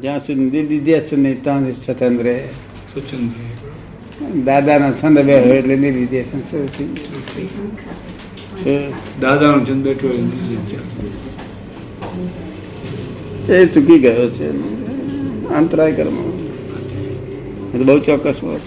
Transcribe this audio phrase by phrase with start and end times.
[0.00, 2.26] જ્યાં સુધી દીદી દેશ નહીં ત્યાં સ્વતંત્ર
[4.44, 6.28] દાદાના સંદર્ભે હોય એટલે દીદી દેશ
[9.20, 10.08] દાદાનો છંદ બેઠો.
[13.52, 14.48] એ ચૂકી ગયો છે.
[15.48, 16.16] અંતરાય કર્મ
[17.84, 18.66] બહુ ચોક્કસ વર્ષ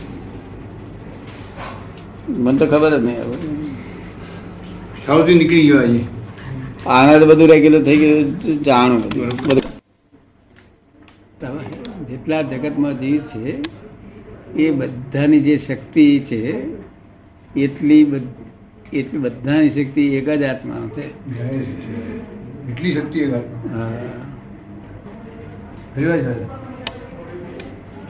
[2.29, 3.37] મને તો ખબર જ નહીં હવે.
[5.05, 5.99] સાઉથી નીકળી ગયો આજે.
[6.87, 9.70] આના તો બધું રેગ્યુલર થઈ ગયું જાણું બધું
[12.21, 13.61] જેટલા જગતમાં જીવ છે
[14.53, 16.41] એ બધાની જે શક્તિ છે
[17.55, 18.01] એટલી
[18.93, 21.05] એટલી બધાની શક્તિ એક જ આત્મા છે.
[22.71, 23.41] એટલી શક્તિ એ ગાય.
[23.73, 23.89] હા.
[25.95, 26.41] હરિભાઈ સાહેબ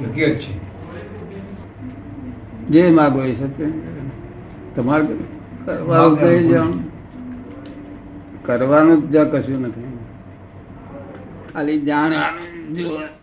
[0.01, 0.53] હકીકત છે.
[2.67, 3.65] જે માગો એ સત્ય.
[4.75, 5.07] તમારે
[5.65, 6.83] કરવાનું કહી જવાનું
[8.45, 9.97] કરવાનું જ કશું નથી.
[11.53, 13.20] ખાલી જાણવાનું જોવાનું,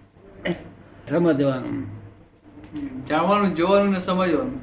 [1.09, 1.79] સમજવાનું
[3.09, 4.61] જાણવાનું જોવાનું ને સમજવાનું.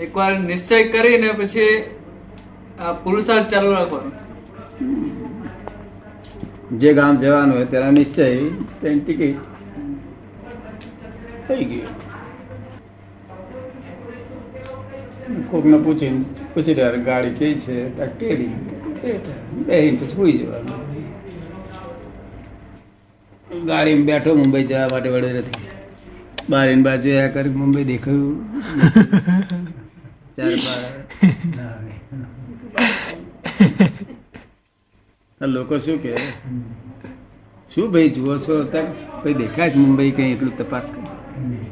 [0.00, 1.84] એકવાર નિશ્ચય કરીને પછી
[2.80, 4.10] આ પુરુષાર્થ ચાલુ રાખવાનો.
[6.78, 8.26] જે ગામ જવાનું હોય તેના નિશ્ચય
[8.82, 9.36] તેની ટિકિટ
[11.48, 11.86] થઈ ગઈ
[15.50, 16.24] કોકને પૂછીને
[16.54, 17.76] પૂછી રહ્યા ગાડી કઈ છે?
[18.20, 18.50] કેરી.
[19.66, 20.93] બેહીને પછી હોઈ જવાનું.
[23.66, 25.72] ગાડીમાં બેઠો મુંબઈ જવા માટે વડોદરાથી
[26.50, 28.36] બારીની બાજુ આ કરી મુંબઈ દેખાયું.
[30.36, 30.82] ચાર બાર.
[35.40, 36.12] લોકો શું કે
[37.74, 38.54] શું ભાઈ જુઓ છો?
[38.64, 38.86] તક
[39.22, 41.08] ભાઈ દેખાય છે મુંબઈ કઈ એટલું તપાસ કરી.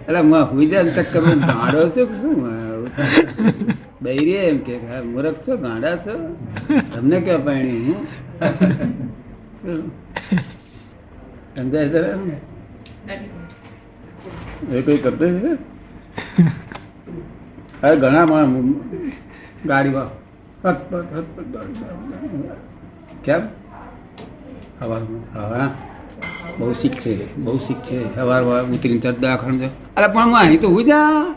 [0.07, 2.37] એટલે હું હુઈ જાય તક તમે ગાંડો છો કે શું?
[4.03, 6.15] બૈરી એમ કે મૂરખ છો ગાંડા છો?
[6.95, 7.97] તમને ક્યાં પાણી
[11.55, 12.37] સમજાય જરા ને?
[14.71, 15.51] એ કોઈ કરતો છે
[17.83, 18.55] અરે ઘણા માણસ
[19.65, 20.11] ગાડીમાં.
[23.25, 23.43] કેમ?
[24.81, 25.69] હવામાં હા
[26.59, 27.13] બહુ શીખ છે.
[27.37, 27.99] બહુ શીખ છે.
[28.15, 31.35] સવારમાં ઉતરીને તરત દવાખાને અરે પણ હું અહીં તો હું જા.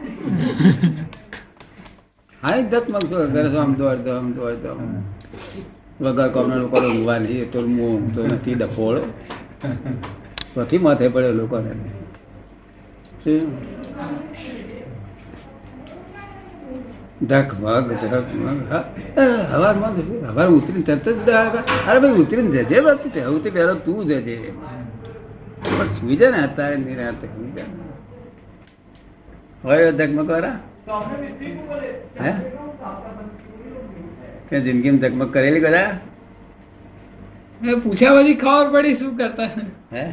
[2.41, 4.71] હા દત મગ ઘરે તો આમ દોડ દો આમ દોડ દો
[6.01, 7.51] વગર કોમના લોકો ઊંઘવા નહીં.
[7.51, 8.97] તો હું તો નથી ડફોળ
[10.55, 11.71] પછી માથે પડે લોકોને.
[13.23, 13.75] શું?
[17.27, 18.83] ધક મગ ધક મગ હા,
[19.17, 19.21] એ,
[19.51, 19.91] હવારમાં
[20.27, 21.29] હવાર ઉતરી તરત જ
[21.87, 24.05] અરે ભાઈ ઉતરીને જજે બાપ સૌથી પહેલો તું
[29.91, 30.31] ધકમગ
[32.21, 32.33] હે?
[34.49, 35.91] કે જિંદગીમાં ધકમગ કરેલી કદા
[37.61, 39.49] મેં પૂછ્યા પછી ખબર પડી શું કરતા
[39.93, 40.05] હે?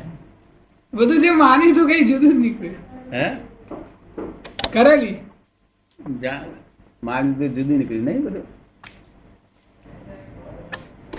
[0.95, 2.77] બધું જે માની તું કઈ જુદું નીકળ્યું.
[3.13, 3.27] હે?
[4.73, 5.17] કરેલી?
[6.23, 6.41] જા
[7.39, 8.01] તો જુદી નીકળી.
[8.01, 8.47] નહીં બધું?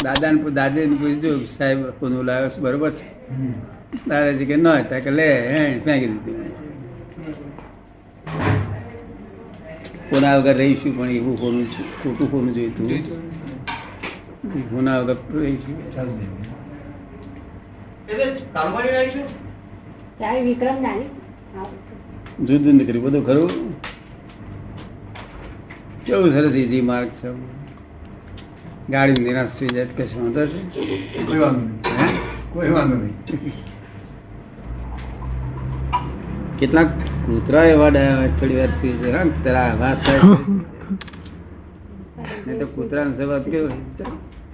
[0.03, 3.05] દાદા ને દાદા ને પૂછજો સાહેબ કોનું લાવ્યો બરોબર છે?
[4.07, 6.51] દાદાજી કે ન હતા કે લે હે ફેંકી દીધું.
[10.09, 12.87] કોના વગર રહીશું પણ એવું કોનું છે, ખોટું કોનું જોઈતું
[20.81, 21.07] નાની
[22.47, 23.75] જુદું નીકળ્યું બધું ખરું?
[26.05, 27.33] કેવું સરસ ઈજી માર્ગ છે.
[28.89, 30.57] ગાડી નિરાશ થઈ જાય કશું વાંધો છે?
[31.25, 31.79] કોઈ વાંધો નહીં.
[32.53, 33.53] કોઈ વાંધો નહીં.
[36.59, 36.87] કેટલાક
[37.25, 40.21] કૂતરા એવા ડાયા હોય થોડી વાર થઈ જાય હા તારા વાત થાય
[42.45, 43.67] નહીં તો કૂતરાનો સ્વભાવ કેવો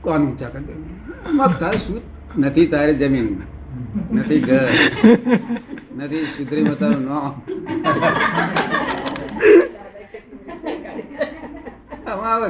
[0.03, 1.97] ચાલ, ઊંચા કરી તારે શું
[2.41, 3.27] નથી તારે જમીન
[4.17, 4.67] નથી ઘર.
[5.97, 7.19] નથી સુધરી મતાનું નો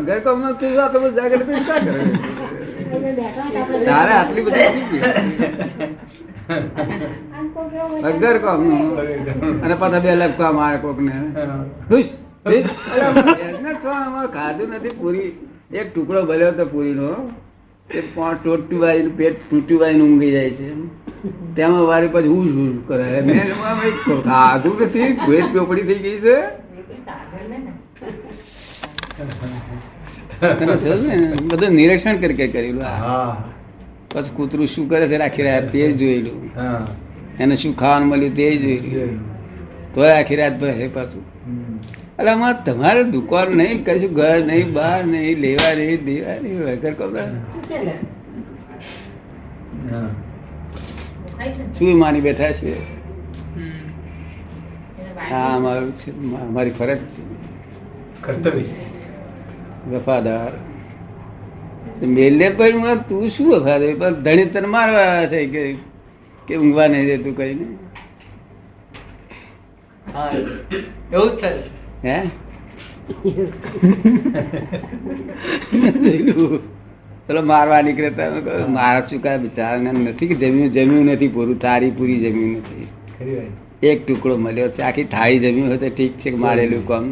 [0.08, 2.00] ઘર કામ તું આટલું બધું જાગૃત ક્યાં કરે?
[2.94, 4.70] એટલે બેઠા હતા આપણે તારે આટલી બધી
[8.10, 8.62] અગર કોમ
[9.64, 11.16] અને પાછા બે લપકા મારે કોક ને
[11.90, 12.12] ખુશ?
[14.36, 15.32] ખાધું નથી પૂરી.
[15.72, 17.10] એક ટુકડો ભર્યો તો પૂરીનો
[17.90, 18.82] એ પણ ટોટું
[19.18, 19.38] પેટ
[19.74, 20.70] વાળીને ઊંઘી જાય છે.
[21.56, 23.22] તેમાં વારી પછી હું શું કરે?
[23.22, 26.38] મેં ખાધું નથી ભેટ ચોપડી થઈ ગઈ છે.
[31.52, 32.84] બધું નિરીક્ષણ કરી કરી કરેલું.
[32.84, 33.44] હા.
[34.14, 36.86] પછી કૂતરું શું કરે છે આખી રાત તે જોયેલું હા.
[37.40, 39.20] એને શું ખાવાનું મળ્યું તે જોયેલું
[39.94, 41.24] તોય આખી રાત ભાઈ પાછું.
[42.20, 46.94] એટલે આમાં તમારે દુકાન નહીં કશું ઘર નહીં બહાર નહીં લેવા નહીં દેવા નહીં વગર
[46.94, 47.28] કપડા
[49.92, 50.10] હા.
[51.80, 52.74] શું માની બેઠા છે?
[53.56, 55.34] હમ.
[55.34, 56.12] આ અમારું છે
[56.42, 57.22] અમારી ફરજ છે.
[58.22, 58.86] કર્તવ્ય છે.
[59.90, 60.52] વફાદાર.
[62.08, 63.96] મેલે પણ તું શું વફાદાર?
[63.96, 65.78] પણ ધણી તને મારવા છે કે
[66.48, 67.66] કે ઊંઘવા નહીં દેતું કઈ ને
[70.14, 70.30] હા
[71.14, 71.79] એવું જ થાય.
[72.04, 72.18] હે.
[77.28, 81.92] પેલો મારવા નીકળે તો મારા શું કાંઈ બિચારાને નથી કે જમ્યું જમ્યું નથી પૂરું થાળી
[81.92, 82.88] પૂરી જમ્યું નથી.
[83.84, 87.06] એક ટુકડો મળ્યો છે આખી થાળી જમ્યું હોય તો ઠીક છે મારેલું કામ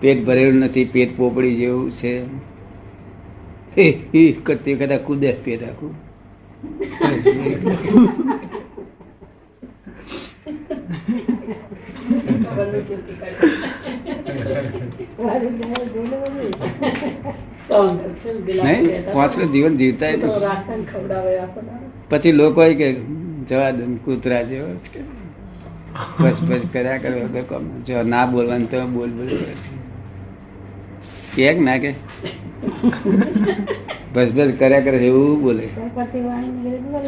[0.00, 2.12] પેટ ભરેલું નથી પેટ પોપડી જેવું છે.
[3.76, 3.86] હે
[4.44, 5.94] કરતી વખતે કુદે પેટ આખું.
[18.64, 20.30] નહીં પાંચનું જીવન જીવતા ય નથી.
[22.08, 22.96] પછી લોકો કે,
[23.48, 25.00] જવા દે ને કૂતરા જેવો છે કે,
[26.18, 27.82] બસ બસ, કર્યા કરે વગર કામ.
[27.82, 29.54] જો ના બોલવાનું તો બોલ બોલ, કરે છે.
[31.36, 31.94] કે ના કે.
[34.14, 35.68] બસ બસ, કર્યા કરે છે, એવું બોલે.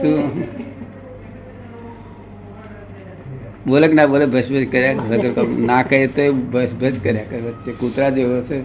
[0.01, 0.80] શું?
[3.67, 6.69] બોલે કે ના બોલે બસ કર્યા વગર ના કહે તો એ બસ
[7.03, 7.41] કર્યા કરે.
[7.41, 8.61] વચ્ચે કૂતરા જેવો છે.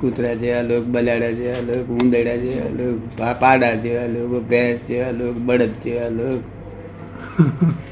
[0.00, 5.36] કૂતરા જેવા લોક બલાડા જેવા લોક ઉંદરડા જેવા લોક પાડા જેવા લોક ભેંસ જેવા લોક
[5.36, 6.40] બળદ જેવા લોક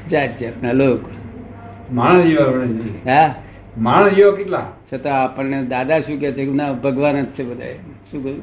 [0.09, 0.99] જાત જાતના લોક.
[1.93, 2.45] માણસ જેવા
[3.11, 3.35] હા?
[3.77, 4.71] માણસ જેવા કેટલા?
[4.93, 7.65] છતાં આપણને દાદા શું કે છે કે ના ભગવાન જ છે બધા
[8.11, 8.41] શું કહ્યું?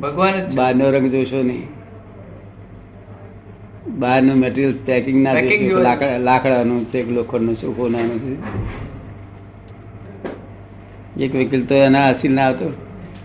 [0.00, 0.56] ભગવાન જ છે.
[0.56, 1.77] બહારનો રંગ જોશો નહીં.
[3.88, 5.34] બહારનું મટીરિયલ પેકિંગ ના
[6.18, 8.32] લાકડાનું છે લોખંડનું છે કોનાનું છે.
[11.24, 12.72] એક વકીલ તો એના હસીલ ના આવતો.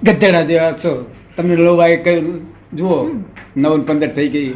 [0.04, 1.06] ગધેડા જેવા છો.
[1.38, 2.42] તમને લોભાએ કહ્યું
[2.74, 3.12] જુઓ
[3.58, 4.54] નવ પંદર થઈ ગઈ.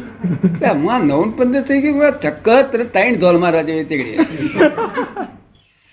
[0.62, 4.16] હું માં નવ પંદર થઈ ગઈ ચક્કર ત્રણ ધોલ મારવા જેવી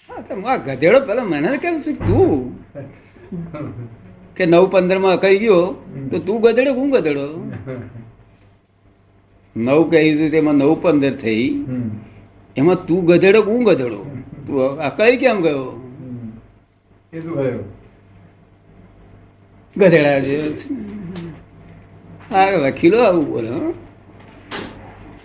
[0.10, 2.60] હા, માં ગધેડો પેલા મને કેવું છે તું?
[4.36, 5.62] કે નવ પંદરમાં કહી ગયો
[6.12, 7.26] તો તું ગધેડો હું ગધેડો?
[9.56, 11.66] નવ કહી દીધું તેમાં નવ પંદર થઈ.
[12.56, 14.06] એમાં તું ગધેડો હું ગધેડો?
[14.48, 15.66] તું આ કઈ કેમ ગયો?
[19.76, 20.18] ગધેડા
[22.32, 23.74] હા વકીલો આવું બોલો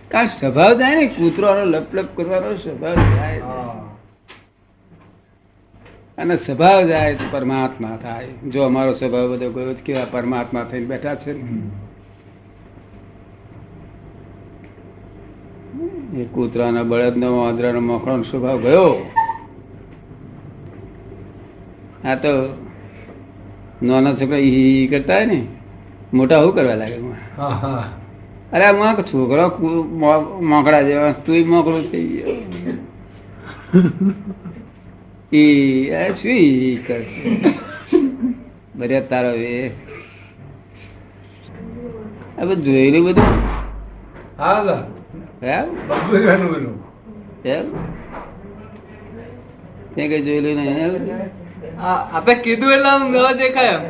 [0.09, 3.97] કારણ સ્વભાવ જાય ને કૂતરાનો લપ લપ કરવાનો સ્વભાવ જાય હા.
[6.19, 8.27] અને સ્વભાવ જાય તો પરમાત્મા થાય.
[8.27, 11.33] જો અમારો સ્વભાવ બધો ગયો કેવા પરમાત્મા થઈને બેઠા છે?
[11.33, 11.49] ને.
[16.17, 19.11] એ કૂતરાના બળદનો વાંદરાનો મોખણો સ્વભાવ ગયો.
[22.05, 22.33] આ તો
[23.83, 25.47] નાના છોકરા ઈ કરતા હોય ને
[26.15, 26.99] મોટા શું કરવા લાગે
[28.53, 29.45] અરે આ છોકરો
[30.43, 32.35] મોકડા જેવા તું મોકળું થઈ ગયો.
[35.33, 37.07] ઈ આ શું ઈ કરે?
[38.75, 39.71] બરે તારો એ.
[42.41, 43.25] બધું જોયેલું બધું?
[44.39, 44.83] હા.
[50.25, 50.95] જોયેલું નહીં એમ?
[52.43, 53.83] કીધું એટલે આમ ન દેખાય એમ.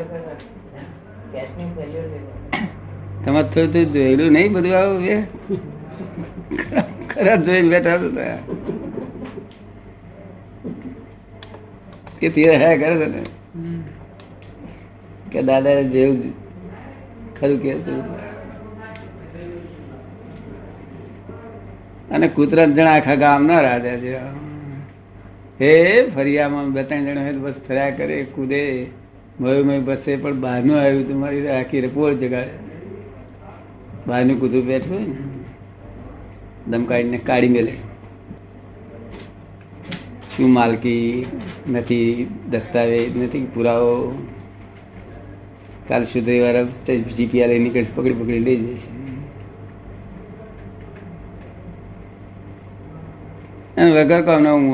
[3.25, 5.23] થોડું થોડું જોયેલું નહીં બધું આવું બે
[7.09, 7.97] ખરા જોઈને બેઠા
[12.21, 13.23] કે તે હે કરે છે ને?
[15.33, 16.21] કે દાદા જેવું
[17.40, 17.75] ખરું કે
[22.11, 24.17] અને કૂતરા જણા આખા ગામ ના રાજા છે.
[25.61, 28.87] હે ફરિયામાં બે ત્રણ જણા હોય બસ ફર્યા કરે, કૂદે.
[29.40, 32.50] મય મય બસે, પણ બહારનું આવ્યું તો મારી આખી પોળ જગાડે.
[34.07, 35.12] બહારનું કૂતરું બેઠું હોય ને
[36.69, 37.73] દમકાઈને કાઢી મેલે.
[40.37, 41.26] શું માલકી
[41.71, 44.26] નથી, દસ્તાવેજ નથી, પુરાવો.
[45.88, 46.62] કાલ સુધરી વાળા
[47.47, 48.79] લઈ નીકળી પકડી પકડી લઈ જઈશ.
[53.80, 54.64] અને વગર કામના હું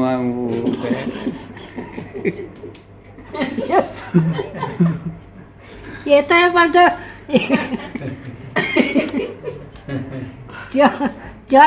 [6.06, 6.84] એ તો એ પણ જો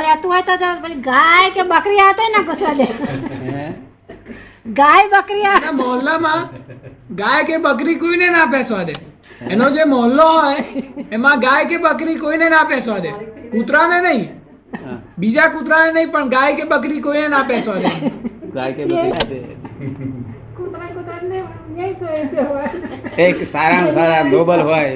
[0.05, 0.53] રહેતું હોય તો
[1.10, 2.88] ગાય કે બકરી આવતો ને ઘૂસવા દે.
[4.79, 5.46] ગાય બકરી
[5.81, 6.41] મોહલ્લામાં
[7.22, 8.96] ગાય કે બકરી કોઈને ના પેસવા દે.
[9.53, 10.60] એનો જે મોહલ્લો હોય
[11.17, 13.12] એમાં ગાય કે બકરી કોઈને ના પેસવા દે.
[13.53, 14.27] કૂતરાને નહીં.
[15.20, 17.92] બીજા કૂતરાને નહીં પણ ગાય કે બકરી કોઈને ના બેસો રે
[18.54, 19.40] ગાય કે બકરી
[23.28, 24.92] એક સારામાં સારા નોબલ હોય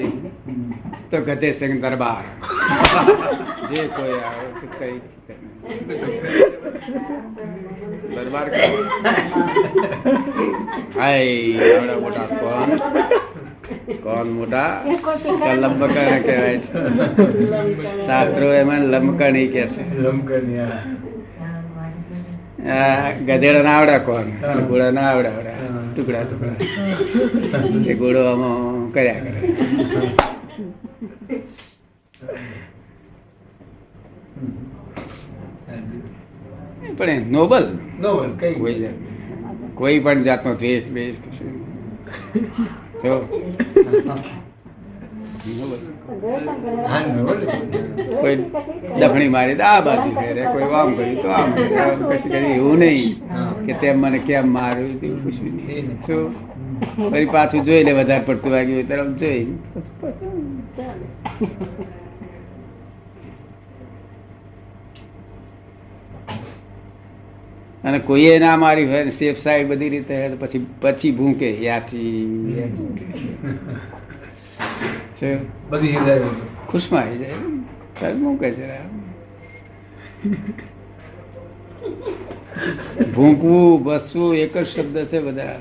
[1.12, 2.24] તો ગધે સિંહ દરબાર.
[3.70, 4.48] જે કોઈ આવે
[4.80, 4.98] કઈ
[8.16, 8.48] દરબાર.
[10.98, 11.22] હાય
[11.68, 12.70] આવડા મોટા કોણ
[14.04, 14.84] કોણ મોટા?
[14.86, 16.74] લંબકણ લંબકર્ણ કહેવાય છે.
[18.06, 19.84] શાસ્ત્રો એમાં લંબકર્ણી કે છે.
[23.26, 24.24] ગધેડા ના આવડે કોણ?
[24.68, 25.50] ઘોડા ના આવડે આવડે.
[25.96, 26.56] ટુકડા ટુકડા.
[27.86, 29.50] એ ઘોડો આમાં કર્યા કરે.
[36.98, 37.78] પણ એ નોબલ.
[38.00, 38.54] નોબલ, કઈ?
[38.54, 38.90] કોઈ
[39.74, 42.83] કોઈ પણ જાતનો દ્વેષ બેસ કશું.
[48.22, 48.36] કોઈ
[49.00, 51.66] દફણી મારી તો આ બાજુ ફેરે કોઈ આમ કર્યું તો આમ કરે.
[51.66, 53.12] કશું કર્યું એવું નહીં
[53.66, 55.86] કે તેમ મને કેમ માર્યું તેવું પૂછ્યું નહીં.
[56.08, 56.24] શું?
[57.12, 59.44] ફરી પાછું જોઈ લે વધારે પડતું વાગ્યું તરફ જોઈ.
[67.84, 71.88] અને કોઈએ ના મારી હોય સેફ સાઈડ બધી રીતે પછી પછી ભૂંકે હિદાયત.
[76.68, 78.14] ખુશમાં આવી જાય.
[78.14, 78.70] મૂકે છે?
[83.16, 85.60] ભૂંકવું બસવું એક જ શબ્દ છે બધા.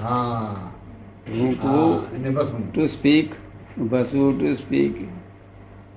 [0.00, 0.56] હા.
[1.28, 2.72] ભૂંકવું.
[2.72, 3.30] ટુ સ્પીક
[3.78, 4.94] બસવું ટુ સ્પીક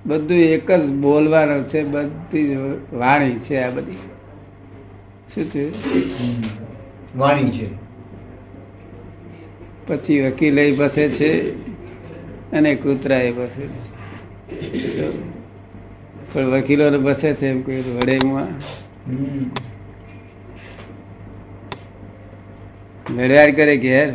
[0.06, 2.54] બધું એક જ બોલવાનું છે બધી
[2.92, 3.98] વાણી છે આ બધી.
[5.34, 5.72] શું છે.
[7.18, 7.68] વાણી છે.
[9.86, 11.54] પછી વકીલે બસે છે
[12.52, 15.10] અને કૂતરા એ બસે છે.
[16.32, 18.48] પણ વકીલો બસે છે એમ કોઈ વડેમાં.
[23.16, 24.14] લડ્યાર કરે ઘેર.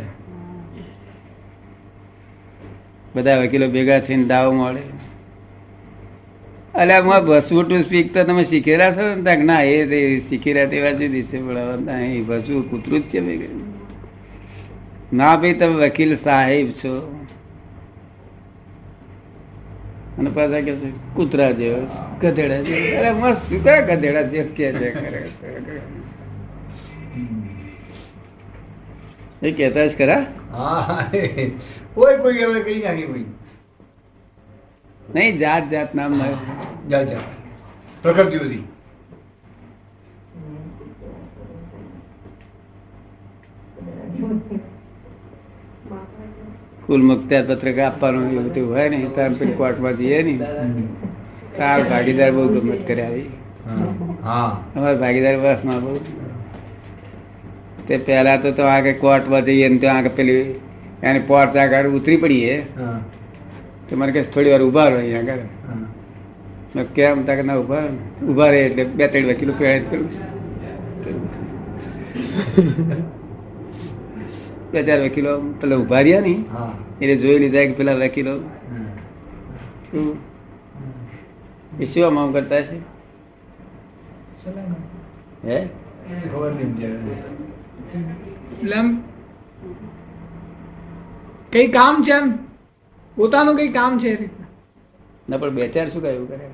[3.14, 4.95] બધા વકીલો ભેગા થઈને દાવ મળે.
[6.76, 9.22] અલ્યા માં ભસવું ટુ સ્પીક તો તમે શીખેલા છો ને?
[9.22, 13.20] તાક ના, એ શીખેલા તેવા જુદી છે પણ અહીં ભસવું કૂતરું જ છે
[15.12, 17.12] ના ભાઈ, તમે વકીલ સાહેબ છો.
[20.18, 21.80] અને પાછા કે છે, કૂતરા જેવો
[22.22, 22.98] ગધેડા જેવો.
[22.98, 24.88] અરે, મસ્ત શું કરે ગધેડા જેવો કે છે?
[29.42, 30.26] એ કહેતા જ ખરા?
[31.94, 33.24] કોઈ કોઈ હવે કઈ નાખી કોઈ
[35.14, 36.32] નહીં જાત જાત નામ ના
[36.90, 37.22] જા જા
[38.02, 38.64] પ્રકૃતિ બધી.
[46.86, 50.34] કુલ મુખ્તાર પત્રક આપવાનું એવું બધું હોય ને ત્યાં પેલી કોર્ટમાં જઈએ ને
[51.58, 53.26] તાર ભાગીદાર બહુ ગમત કરે આવી.
[54.74, 55.94] અમારા ભાગીદાર બસમાં બહુ.
[57.88, 60.40] તે પહેલા તો તો આગળ કોર્ટમાં જઈએ ને ત્યાં આગળ પેલી
[61.02, 62.54] એની પોર્ટ આગળ ઉતરી પડીએ.
[62.78, 62.98] હા.
[63.86, 65.44] તો મને કે થોડી વાર ઊભા રહો અહીંયા આગળ.
[66.74, 67.24] મેં કેમ?
[67.24, 67.84] તાકે ના ઊભા
[68.22, 70.06] ઊભા રહે એટલે બે ત્રણ વકીલો પહેરે કરું
[74.72, 76.40] બે ચાર વકીલો પેલા ઊભા રહ્યા નહીં
[77.00, 78.34] એટલે જોઈ લીધા કે પેલા વકીલો
[79.86, 80.06] શું?
[81.78, 82.76] એ શું આમ કરતા છે
[85.44, 85.58] હે?
[91.52, 92.26] કઈ કામ છે એમ
[93.16, 94.12] પોતાનું કઈ કામ છે
[95.28, 96.48] ના, પણ બે ચાર શું કહ્યું કરે?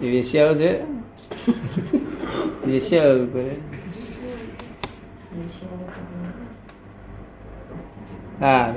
[0.00, 0.72] એ વેશ્યાઓ છે?
[2.66, 3.54] વેશ્યાઓ એવું કરે?
[8.40, 8.74] હા.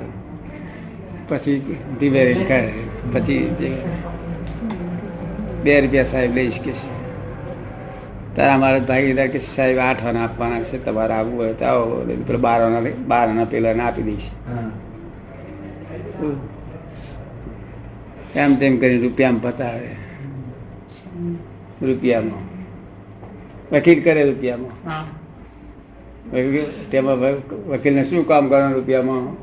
[1.28, 1.58] પછી
[2.00, 2.72] ધીમે કરે
[3.12, 3.42] પછી
[5.64, 6.99] બે રૂપિયા સાહેબ લઈશ કે છે
[8.36, 12.04] તારા મારા ભાગીદાર કે સાહેબ આઠ આના આપવાના છે તમારે આવવું હોય તો આવો.
[12.26, 14.28] પેલો બાર આના બાર આના પેલા આપી દઈશ.
[18.36, 19.90] એમ તેમ કરીને રૂપિયામાં પતાવે.
[21.82, 22.44] રૂપિયામાં.
[23.72, 25.04] વકીલ કરે રૂપિયામાં.
[26.90, 27.18] તેમાં
[27.68, 29.36] વકીલને શું કામ કરવાનું રૂપિયામાં?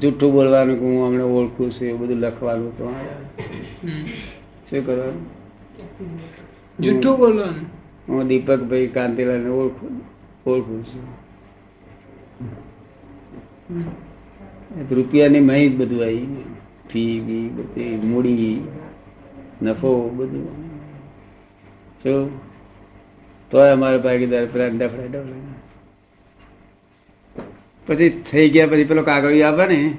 [0.00, 2.84] જૂઠું બોલવાનું કે હું અમને ઓળખું છું એવું બધું લખવાનું તો.
[4.70, 5.24] શું કરવાનું?
[6.78, 7.77] જૂઠું બોલવાનું?
[8.08, 10.00] હું દીપકભાઈ કાંતિલાલને ઓળખું
[10.46, 11.06] ઓળખું છું.
[14.90, 16.44] રૂપિયાની મહી બધું આવી
[16.92, 18.66] ફી બી બધી મૂડી
[19.62, 20.46] નફો બધું.
[22.04, 22.40] જો
[23.50, 25.22] તોય અમારા ભાગીદાર પેલા ડફડા
[27.86, 29.92] પછી થઈ ગયા પછી પેલો કાગળ આવે ને.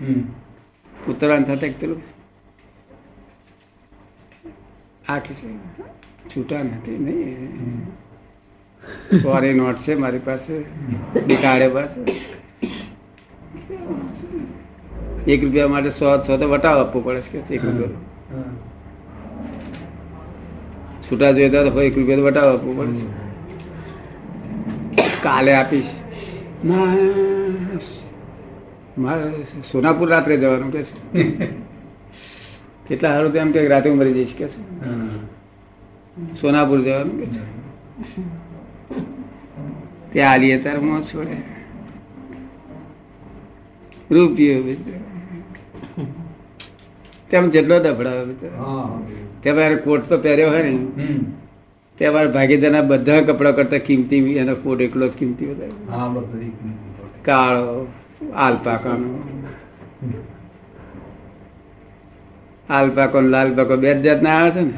[1.08, 2.01] ઉત્તરાયણ થતા પેલું.
[5.10, 5.34] આખી
[6.36, 7.88] છૂટા નથી નહીં.
[9.22, 10.60] સોરી નોટ છે મારી પાસે.
[11.28, 12.00] નીકાળે પાસે
[15.28, 18.44] એક રૂપિયા માટે સો સો તો વટાવ આપવો પડે છે એક રૂપિયા?
[21.04, 23.08] છૂટા જોઈતા તો એક રૂપિયા તો વટાવ આપવો પડે છે.
[25.24, 25.92] કાલે આપીશ.
[26.66, 26.96] ના
[28.98, 29.32] મારે
[29.72, 30.94] સોનાપુર રાત્રે જવાનું કે છે.
[32.88, 34.60] કેટલા સારું તેમ કે રાતે હું મરી જઈશ કે છે.
[36.36, 37.42] સોનાપુર જવાનું કે છે
[40.12, 41.36] ત્યાં આલીએ તાર મોં છોડે
[44.12, 45.06] રૂપિયો બિચારો.
[47.30, 48.56] તેમ જેટલો ડફડાવે બિચારો.
[48.58, 49.00] હા.
[49.44, 51.20] તે મારે કોટ તો પહેર્યો હોય ને હમ.
[51.98, 56.08] તે મારા ભાગીદારના બધા કપડા કરતા કિંમતી એનો કોટ એકલો જ કિંમતી વધારે હા,
[57.22, 57.88] કાળો
[58.36, 59.10] આલપાકાનો
[62.70, 64.74] આલપાકો લાલપાકો બે જ જાતના આવે છે ને.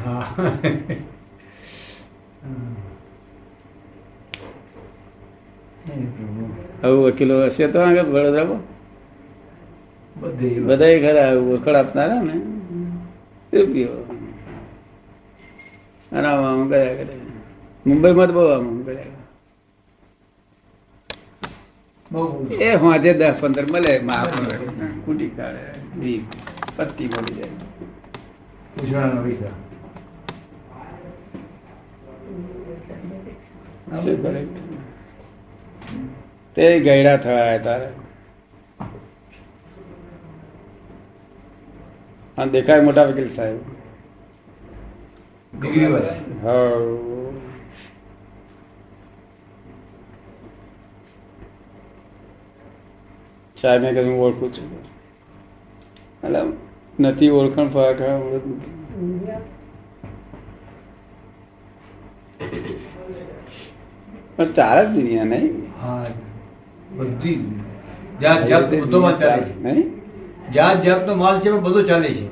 [6.84, 8.64] આવું વકીલો હશે તો આગળ વડોદરામાં
[10.68, 12.36] બધા ખરા ઓળખડ આપનારા ને.
[13.54, 13.98] રૂપિયો
[16.12, 17.16] આમ આમ કર્યા કરે.
[17.86, 19.20] મુંબઈમાં તો બહુ આમ કર્યા
[22.62, 24.30] એ હોજે દસ પંદર મળે માપ
[25.06, 26.20] કુટી કાઢે
[26.76, 27.52] પત્તી મળી જાય.
[34.04, 34.42] શું કરે
[36.58, 37.90] તે ગયડા થયા તારે.
[42.38, 43.60] આ દેખાય મોટા વકીલ સાહેબ.
[53.58, 54.70] સાહેબ મેં કીધું ઓળખું છું.
[56.24, 56.42] એટલે
[57.00, 58.00] નથી ઓળખણ ફાક
[64.38, 65.64] પણ ચાલે જ દુનિયા નહીં?
[65.82, 66.06] હા
[66.98, 67.62] બધી
[68.22, 69.64] જાત જાત બધોમાં ચાલે છે.
[69.64, 70.02] નહીં?
[70.52, 72.28] જાત જાતનો માલ છે પણ બધો ચાલે છે.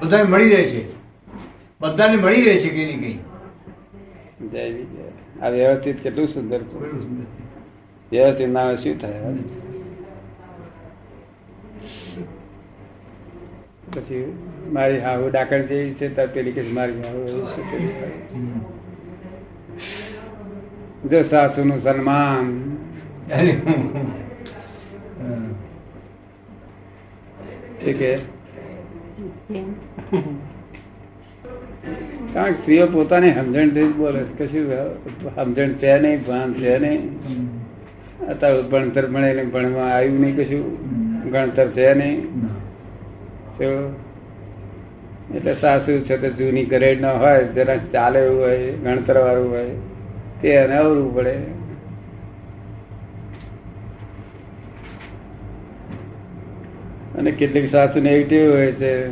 [0.00, 0.82] બધાને મળી રહે છે.
[1.80, 3.18] બધાને મળી રહે છે કઈ નહીં કઈ.
[4.48, 5.10] જય વિજય.
[5.42, 6.76] આ વ્યવસ્થિત કેટલું સુંદર છે.
[8.12, 9.34] વ્યવસ્થિત ના હોય શું થાય?
[13.92, 14.38] પછી
[14.72, 17.64] મારી હાહુ ડાકણ જેવી છે તો પેલી કે મારી હાહુ એવું શું.
[21.04, 22.46] જો સાસુનું સન્માન
[23.30, 25.50] અરે, હમ.
[27.80, 28.12] છે
[32.32, 34.66] કારણ સ્ત્રીઓ પોતાની સમજણથી જ બોલે કશું
[35.36, 37.02] સમજણ છે નહીં ભાન છે નહીં
[38.28, 40.64] અત્યારે ભણતર ભણેલી ભણવા આવ્યું નહીં કશું
[41.30, 42.56] ગણતર છે નહીં ના.
[43.56, 43.68] તો
[45.34, 49.74] એટલે સાસુ છે તો જૂની ગ્રેડ ન હોય જરા ચાલે એવું હોય ગણતર વાળું હોય
[50.44, 51.38] તે એને અવરું પડે.
[57.18, 59.08] અને કેટલીક સાસુ નેગેટિવ હોય છે.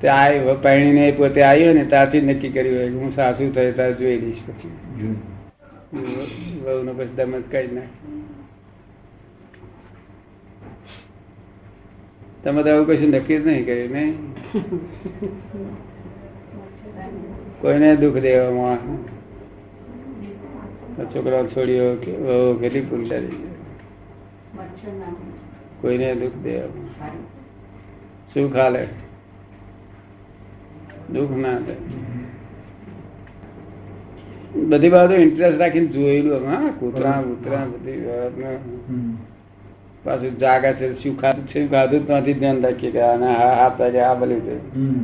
[0.00, 3.72] તે આવી પાણીને પોતે આવ્યો હોય ને ત્યાંથી નક્કી કર્યું હોય કે હું સાસુ થઈ
[3.72, 4.70] ત્યાં જોઈ લઈશ પછી.
[6.64, 7.88] વહુનો પછી દમ જ કઈ નાખે.
[12.44, 14.34] તમે તો આવું કશું નક્કી જ નહીં કર્યું નહીં?
[17.60, 19.13] કોઈને દુઃખ દેવામાં
[21.10, 23.48] છોકરા છોડીઓ કે વહુ કેટલી પુરુષારી છે.
[25.80, 27.16] કોઈને દુઃખ દેવામાં
[28.28, 28.82] સુખ હાલે
[31.08, 31.74] દુઃખ ના દે.
[34.64, 39.12] બધી બાબતો ઇન્ટરેસ્ટ રાખીને જોયેલું હા કૂતરા કૂતરા બધી બાબતમાં હમ.
[40.04, 43.70] પાછું જાગા છે શું ખાધું છે શું ખાધું ત્યાંથી ધ્યાન રાખીએ કે આને હા હા
[43.72, 44.54] તારે આ બન્યું છે.
[44.74, 45.00] હમ.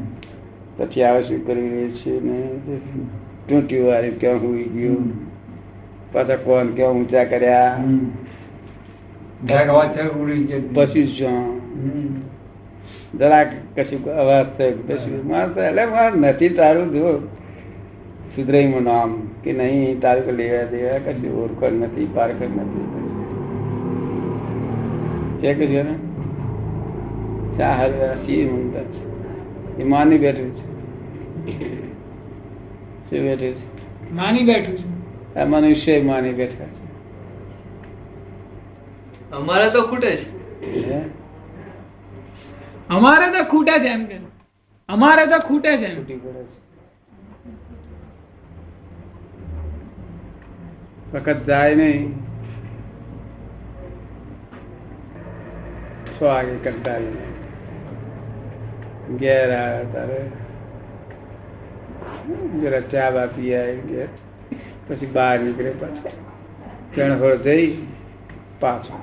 [0.77, 2.37] પછી આવે શું કરી રહી છે ને
[3.41, 5.05] ટૂંટ્યું વાળી ક્યાં હુઈ ગયું?
[6.13, 7.79] પાછા કોણ ક્યાં ઊંચા કર્યા.
[10.75, 11.27] પછી
[13.19, 13.47] જરાક
[13.77, 17.19] કશું અવાજ થયો કશું મારે એટલે મારે નથી તારું જો
[18.37, 22.91] સુધરાઈમાં નામ કે નહીં તારું લેવા દેવા કશું ઓળખણ નથી પારખણ નથી.
[25.41, 25.95] છે કે છે ને?
[27.59, 29.83] ચા હરવા સી મમતા છે?
[29.83, 30.71] એ માની બેઠું છે.
[33.11, 34.15] શું બેઠું છે?
[34.15, 35.00] માની બેઠું છું.
[35.37, 36.91] આ મનુષ્ય માની બેઠા છે.
[39.31, 40.31] અમારે તો ખૂટે છે.
[42.89, 44.19] અમારે તો ખૂટે છે એમ કે.
[44.89, 46.71] અમારે તો ખૂટે છે ખૂટી પડે છે.
[51.13, 52.15] વખત જાય નહીં.
[56.11, 56.99] છ વાગે કરતા
[59.21, 60.31] ઘેર આવે તારે.
[62.61, 64.09] જરા ચા બા પી આવે ઘેર.
[64.89, 66.09] પછી બહાર નીકળે પાછો.
[66.95, 67.87] કેણફળ જઈ
[68.61, 68.99] પાછો.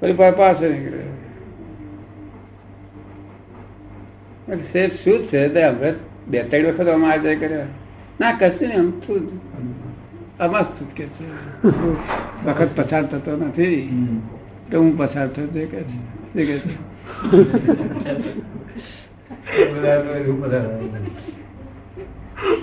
[0.00, 1.06] પછી પાછો નીકળે.
[4.72, 5.92] શેઠ શું છે તે હમણાં
[6.26, 7.66] બે ત્રણ વખત આમાં આ જાય કર્યા.
[8.20, 9.32] ના, કશું નહીં, અમથું જ.
[10.40, 11.24] અમસ્તું કે છે.
[12.46, 13.88] વખત પસાર થતો નથી.
[14.70, 16.46] તો હું પસાર થયો છે કે છે?
[16.46, 16.96] કે છે?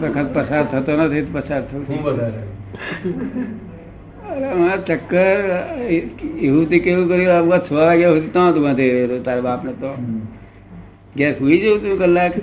[0.01, 2.07] વખત પસાર થતો નથી પસાર થતો ખૂબ
[4.29, 5.38] અરે મારા ચક્કર
[6.41, 7.53] એવું તે કેવું કર્યું?
[7.53, 9.95] આ છ વાગ્યા સુધી તો તું બાંધી તારે બાપને તો.
[11.17, 12.33] ઘેર સુઈ જવું તું કલાક.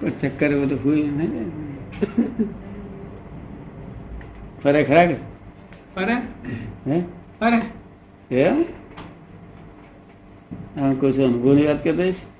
[0.00, 1.48] પણ ચક્કર બધું સુઈ નહીં
[4.62, 5.16] ફરે ખરા કે?
[5.94, 6.14] ફરે?
[6.86, 7.00] હે?
[7.40, 7.60] ફરે?
[8.36, 8.64] એમ?
[10.82, 12.31] આમ કોઈ અનુભવની વાત કરતા.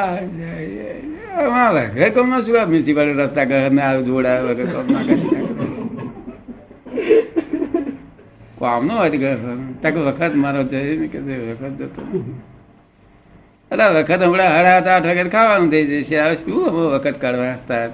[9.97, 12.01] વખત મારો જઈ ને કે વખત જતો.
[13.71, 16.21] અરે વખત હમણાં હડા હતા ખાવાનું થઈ જશે.
[16.21, 17.87] હવે શું વખત કાઢવા હતા?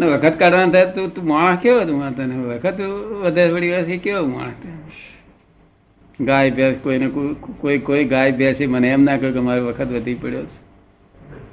[0.00, 2.16] અને વખત કાઢવાનું થાય તો તું માણસ કેવો તું?
[2.16, 2.80] તને વખત
[3.24, 4.52] વધારે વળી વર્ષે કેવો માણસ?
[6.20, 7.08] ગાય ભેંસ કોઈને
[7.60, 10.70] કોઈ- કોઈ ગાય ભેંસે મને એમ ના કહ્યું કે મારો વખત વધી પડ્યો છે.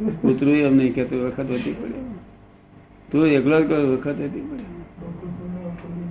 [0.10, 2.20] કૂતરું એમ નહીં કહેતું, વખત વધી પડ્યો.
[3.12, 4.84] તું એકલો જ કહ્યું વખત વધી પડ્યો.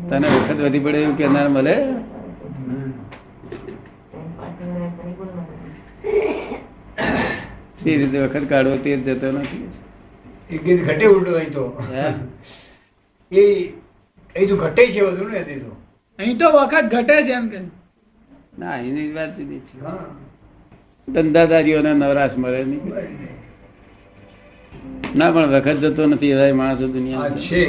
[0.09, 1.75] તને વખત વધી પડ્યો એવું કહેનાર મળે?
[7.83, 9.69] સી રીતે વખત કાઢવો તે જતો નથી.
[10.51, 11.65] એ ગીત ઘટે ઉલટો અહીં તો.
[13.33, 13.43] એ
[14.37, 15.77] અહીં તો ઘટે છે બધું ને અહીં તો.
[16.19, 17.59] અહીં તો વખત ઘટે છે એમ કે.
[18.59, 19.77] ના એની વાત જુદી છે.
[21.09, 22.83] ધંધાદારીઓને નવરાશ મળે નહીં.
[25.17, 26.31] ના પણ વખત જતો નથી.
[26.31, 27.63] એવા માણસો દુનિયા છે.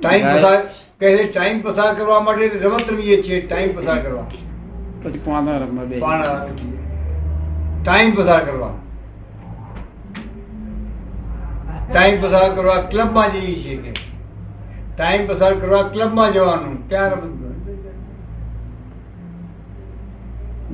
[0.00, 0.58] ટાઈમ પસાર
[1.00, 3.40] કહે છે ટાઈમ પસાર કરવા માટે રમત રમીએ છીએ.
[3.40, 4.26] ટાઈમ પસાર કરવા.
[5.02, 6.38] પછી પાના રમવા બે પાના
[7.82, 8.74] ટાઈમ પસાર કરવા.
[11.92, 13.92] ટાઈમ પસાર કરવા ક્લબમાં જઈએ છીએ કે.
[14.96, 16.88] ટાઈમ પસાર કરવા ક્લબમાં જવાનું.
[16.88, 17.16] ત્યાર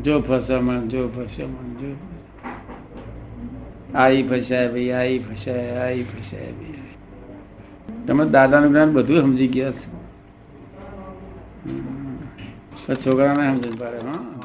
[0.03, 1.97] જો ફસામણ જો ફસામણ જો.
[3.95, 6.75] આઈ ફસાય ભાઈ, આઈ ફસાય આઈ ફસાય ભાઈ.
[8.07, 9.97] તમે દાદાનું જ્ઞાન બધું સમજી ગયા છો.
[12.95, 14.36] છોકરાને સમજ પાડે, હા.